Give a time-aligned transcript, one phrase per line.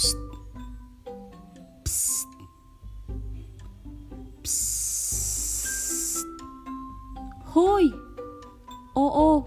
[0.00, 0.16] Psst.
[1.84, 2.30] Psst.
[4.40, 6.24] Psst.
[7.52, 7.92] Hoy!
[8.96, 9.44] Oo.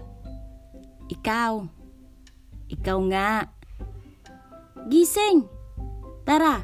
[1.10, 1.66] Ikaw.
[2.70, 3.50] Ikaw nga.
[4.86, 5.42] Gising!
[6.22, 6.62] Tara!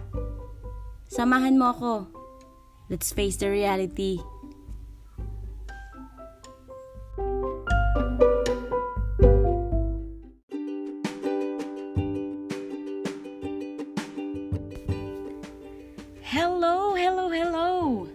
[1.10, 2.06] Samahan mo ako.
[2.94, 4.22] Let's face the reality.
[16.30, 18.06] Hello, hello, hello!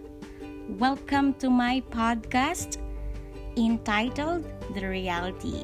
[0.80, 2.80] Welcome to my podcast
[3.60, 4.40] entitled
[4.72, 5.60] The Reality.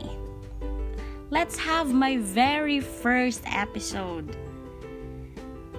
[1.33, 4.37] Let's have my very first episode,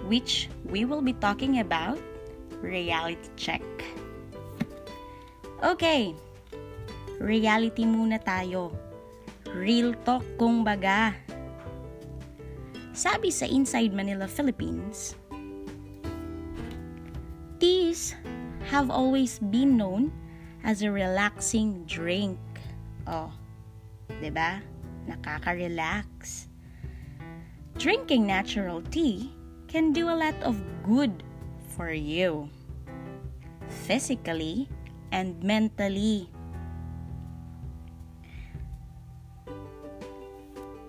[0.09, 2.01] which we will be talking about
[2.57, 3.61] reality check.
[5.61, 6.17] Okay,
[7.21, 8.73] reality muna tayo.
[9.53, 11.13] Real talk kung baga.
[12.97, 15.13] Sabi sa Inside Manila, Philippines,
[18.73, 20.09] Have always been known
[20.65, 22.41] as a relaxing drink.
[23.05, 23.29] Oh,
[24.09, 24.65] ba?
[25.05, 26.47] Nakaka-relax.
[27.77, 29.29] Drinking natural tea
[29.69, 31.21] can do a lot of good
[31.77, 32.49] for you.
[33.85, 34.65] Physically
[35.13, 36.29] and mentally.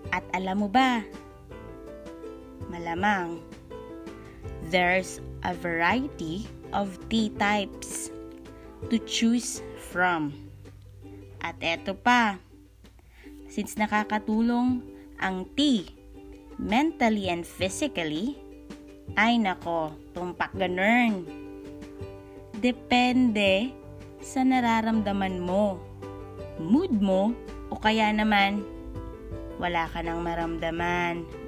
[0.09, 1.05] At alam mo ba,
[2.71, 3.45] malamang,
[4.73, 8.11] there's a variety of tea types
[8.91, 10.35] to choose from.
[11.39, 12.35] At eto pa,
[13.47, 14.83] since nakakatulong
[15.23, 15.87] ang tea
[16.59, 18.35] mentally and physically,
[19.15, 21.23] ay nako, tumpak ganun.
[22.59, 23.71] Depende
[24.19, 25.79] sa nararamdaman mo,
[26.59, 27.31] mood mo,
[27.71, 28.65] o kaya naman
[29.61, 31.44] wala ka nang maramdaman.